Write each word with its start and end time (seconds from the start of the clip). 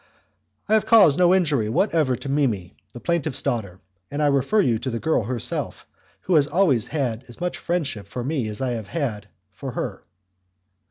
"I 0.67 0.73
have 0.73 0.87
caused 0.87 1.19
no 1.19 1.31
injury 1.31 1.69
whatever 1.69 2.15
to 2.15 2.27
Mimi, 2.27 2.75
the 2.91 2.99
plaintiff's 2.99 3.43
daughter, 3.43 3.79
and 4.09 4.19
I 4.19 4.25
refer 4.25 4.59
you 4.59 4.79
to 4.79 4.89
the 4.89 4.99
girl 4.99 5.21
herself, 5.25 5.85
who 6.21 6.33
has 6.33 6.47
always 6.47 6.87
had 6.87 7.23
as 7.27 7.39
much 7.39 7.55
friendship 7.59 8.07
for 8.07 8.23
me 8.23 8.47
as 8.47 8.61
I 8.61 8.71
have 8.71 8.87
had 8.87 9.27
for 9.51 9.73
her." 9.73 10.03